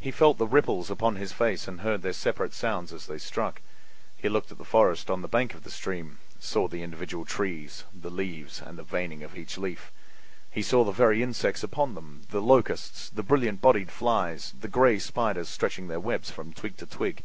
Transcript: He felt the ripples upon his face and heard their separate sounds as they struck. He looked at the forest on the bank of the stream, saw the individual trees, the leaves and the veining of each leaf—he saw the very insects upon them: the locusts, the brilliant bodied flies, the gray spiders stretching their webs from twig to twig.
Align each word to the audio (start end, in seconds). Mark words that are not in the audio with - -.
He 0.00 0.10
felt 0.10 0.38
the 0.38 0.46
ripples 0.46 0.90
upon 0.90 1.16
his 1.16 1.32
face 1.34 1.68
and 1.68 1.82
heard 1.82 2.00
their 2.00 2.14
separate 2.14 2.54
sounds 2.54 2.94
as 2.94 3.06
they 3.06 3.18
struck. 3.18 3.60
He 4.16 4.26
looked 4.30 4.50
at 4.50 4.56
the 4.56 4.64
forest 4.64 5.10
on 5.10 5.20
the 5.20 5.28
bank 5.28 5.52
of 5.52 5.64
the 5.64 5.70
stream, 5.70 6.18
saw 6.38 6.66
the 6.66 6.82
individual 6.82 7.26
trees, 7.26 7.84
the 7.94 8.08
leaves 8.08 8.62
and 8.62 8.78
the 8.78 8.82
veining 8.82 9.22
of 9.22 9.36
each 9.36 9.58
leaf—he 9.58 10.62
saw 10.62 10.82
the 10.82 10.92
very 10.92 11.22
insects 11.22 11.62
upon 11.62 11.94
them: 11.94 12.22
the 12.30 12.40
locusts, 12.40 13.10
the 13.10 13.22
brilliant 13.22 13.60
bodied 13.60 13.90
flies, 13.92 14.54
the 14.58 14.66
gray 14.66 14.98
spiders 14.98 15.50
stretching 15.50 15.88
their 15.88 16.00
webs 16.00 16.30
from 16.30 16.54
twig 16.54 16.78
to 16.78 16.86
twig. 16.86 17.22